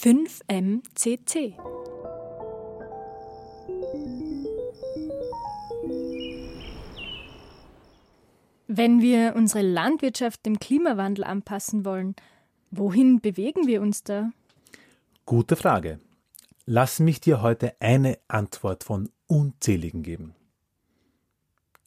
[0.00, 1.58] 5MCC
[8.66, 12.16] Wenn wir unsere Landwirtschaft dem Klimawandel anpassen wollen,
[12.70, 14.30] wohin bewegen wir uns da?
[15.26, 16.00] Gute Frage.
[16.64, 20.34] Lass mich dir heute eine Antwort von unzähligen geben.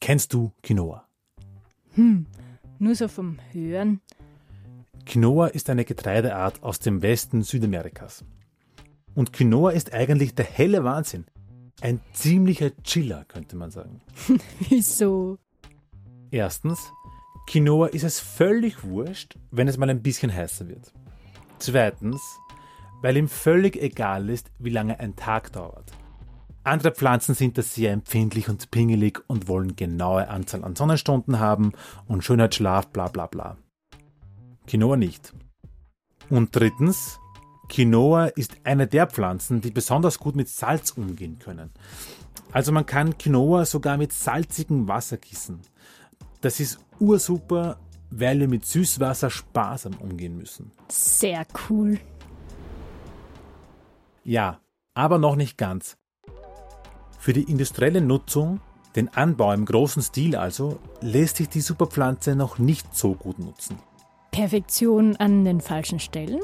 [0.00, 1.04] Kennst du Quinoa?
[1.94, 2.26] Hm,
[2.78, 4.00] nur so vom Hören.
[5.06, 8.24] Quinoa ist eine Getreideart aus dem Westen Südamerikas.
[9.14, 11.26] Und Quinoa ist eigentlich der helle Wahnsinn.
[11.80, 14.00] Ein ziemlicher Chiller, könnte man sagen.
[14.68, 15.38] Wieso?
[16.30, 16.80] Erstens,
[17.46, 20.92] Quinoa ist es völlig wurscht, wenn es mal ein bisschen heißer wird.
[21.58, 22.20] Zweitens,
[23.02, 25.92] weil ihm völlig egal ist, wie lange ein Tag dauert.
[26.64, 31.72] Andere Pflanzen sind da sehr empfindlich und pingelig und wollen genaue Anzahl an Sonnenstunden haben
[32.06, 33.58] und Schönheitsschlaf, bla bla bla.
[34.66, 35.32] Quinoa nicht.
[36.30, 37.18] Und drittens,
[37.68, 41.70] Quinoa ist eine der Pflanzen, die besonders gut mit Salz umgehen können.
[42.52, 45.60] Also man kann Quinoa sogar mit salzigem Wasser gießen.
[46.40, 47.78] Das ist ursuper,
[48.10, 50.70] weil wir mit Süßwasser sparsam umgehen müssen.
[50.88, 51.98] Sehr cool.
[54.22, 54.60] Ja,
[54.94, 55.96] aber noch nicht ganz.
[57.18, 58.60] Für die industrielle Nutzung,
[58.94, 63.78] den Anbau im großen Stil also, lässt sich die Superpflanze noch nicht so gut nutzen.
[64.34, 66.40] Perfektion an den falschen Stellen?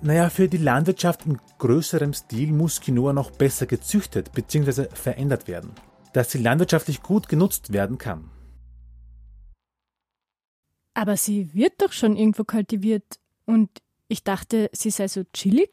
[0.00, 4.86] Naja, für die Landwirtschaft in größerem Stil muss Quinoa noch besser gezüchtet bzw.
[4.94, 5.72] verändert werden,
[6.12, 8.30] dass sie landwirtschaftlich gut genutzt werden kann.
[10.94, 13.70] Aber sie wird doch schon irgendwo kultiviert und
[14.06, 15.70] ich dachte, sie sei so chillig.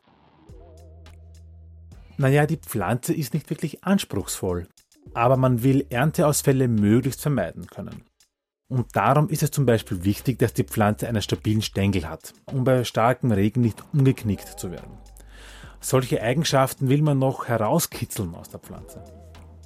[2.18, 4.68] Naja, die Pflanze ist nicht wirklich anspruchsvoll,
[5.14, 8.04] aber man will Ernteausfälle möglichst vermeiden können.
[8.74, 12.64] Und darum ist es zum Beispiel wichtig, dass die Pflanze einen stabilen Stängel hat, um
[12.64, 14.98] bei starkem Regen nicht umgeknickt zu werden.
[15.80, 19.04] Solche Eigenschaften will man noch herauskitzeln aus der Pflanze.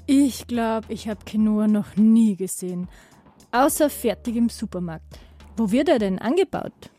[0.08, 2.90] Ich glaube, ich habe Quinoa noch nie gesehen,
[3.54, 5.22] außer fertig im Supermarkt.
[5.56, 6.92] Wo wird er denn angebaut?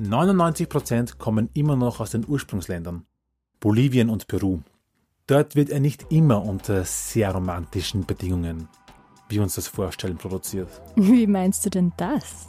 [0.00, 3.04] 99% kommen immer noch aus den Ursprungsländern,
[3.60, 4.60] Bolivien und Peru.
[5.26, 8.68] Dort wird er nicht immer unter sehr romantischen Bedingungen,
[9.34, 10.68] wie uns das Vorstellen, produziert.
[10.96, 12.48] Wie meinst du denn das?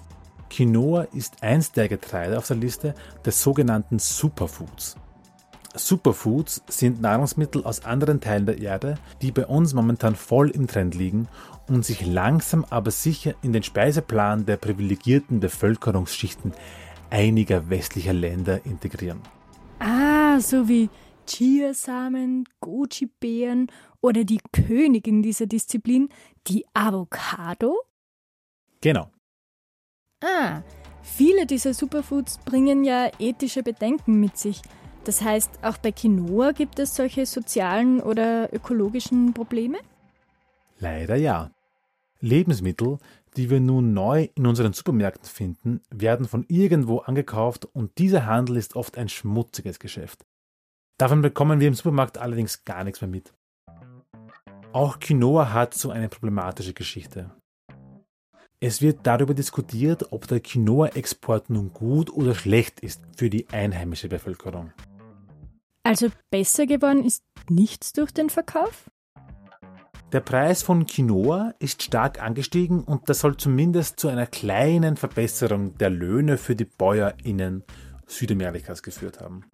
[0.50, 2.94] Quinoa ist eins der Getreide auf der Liste
[3.26, 4.96] des sogenannten Superfoods.
[5.76, 10.96] Superfoods sind Nahrungsmittel aus anderen Teilen der Erde, die bei uns momentan voll im Trend
[10.96, 11.28] liegen
[11.68, 16.54] und sich langsam aber sicher in den Speiseplan der privilegierten Bevölkerungsschichten
[17.10, 19.22] einiger westlicher Länder integrieren.
[19.80, 20.90] Ah, so wie
[21.26, 23.68] Chiasamen, Goji-Beeren
[24.02, 26.10] oder die Königin dieser Disziplin,
[26.48, 27.78] die Avocado?
[28.82, 29.12] Genau.
[30.24, 30.62] Ah,
[31.02, 34.62] viele dieser Superfoods bringen ja ethische Bedenken mit sich.
[35.04, 39.78] Das heißt, auch bei Quinoa gibt es solche sozialen oder ökologischen Probleme?
[40.80, 41.52] Leider ja.
[42.22, 42.98] Lebensmittel,
[43.38, 48.58] die wir nun neu in unseren Supermärkten finden, werden von irgendwo angekauft und dieser Handel
[48.58, 50.26] ist oft ein schmutziges Geschäft.
[50.98, 53.34] Davon bekommen wir im Supermarkt allerdings gar nichts mehr mit.
[54.72, 57.32] Auch Quinoa hat so eine problematische Geschichte.
[58.62, 64.08] Es wird darüber diskutiert, ob der Quinoa-Export nun gut oder schlecht ist für die einheimische
[64.08, 64.72] Bevölkerung.
[65.84, 68.90] Also besser geworden ist nichts durch den Verkauf?
[70.14, 75.78] Der Preis von Quinoa ist stark angestiegen und das soll zumindest zu einer kleinen Verbesserung
[75.78, 77.64] der Löhne für die BäuerInnen
[78.08, 79.46] Südamerikas geführt haben.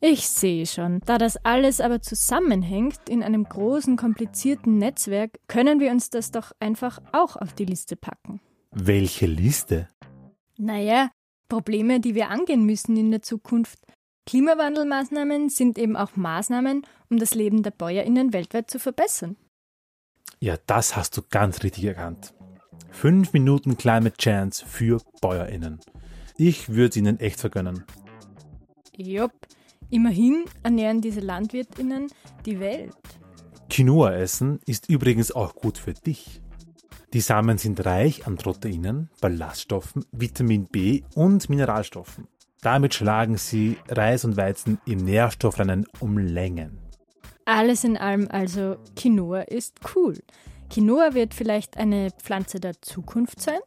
[0.00, 1.00] Ich sehe schon.
[1.06, 6.52] Da das alles aber zusammenhängt in einem großen, komplizierten Netzwerk, können wir uns das doch
[6.60, 8.40] einfach auch auf die Liste packen.
[8.70, 9.88] Welche Liste?
[10.58, 11.10] Naja,
[11.48, 13.78] Probleme, die wir angehen müssen in der Zukunft.
[14.26, 19.36] Klimawandelmaßnahmen sind eben auch Maßnahmen, um das Leben der BäuerInnen weltweit zu verbessern.
[20.40, 22.34] Ja, das hast du ganz richtig erkannt.
[22.90, 25.80] Fünf Minuten Climate Chance für BäuerInnen.
[26.36, 27.84] Ich würde es ihnen echt vergönnen.
[28.96, 29.32] Jupp,
[29.90, 32.08] immerhin ernähren diese LandwirtInnen
[32.44, 32.94] die Welt.
[33.68, 36.40] Quinoa essen ist übrigens auch gut für dich.
[37.12, 42.28] Die Samen sind reich an Proteinen, Ballaststoffen, Vitamin B und Mineralstoffen.
[42.62, 46.78] Damit schlagen sie Reis und Weizen im Nährstoffrennen um Längen.
[47.44, 50.14] Alles in allem also, Quinoa ist cool.
[50.68, 53.60] Quinoa wird vielleicht eine Pflanze der Zukunft sein?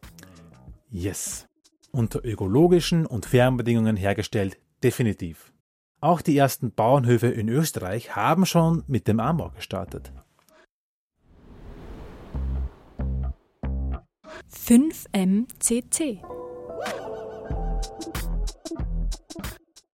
[0.90, 1.46] Yes.
[1.92, 5.52] Unter ökologischen und fairen Bedingungen hergestellt, definitiv.
[6.00, 10.12] Auch die ersten Bauernhöfe in Österreich haben schon mit dem Anbau gestartet.
[14.50, 16.22] 5MCC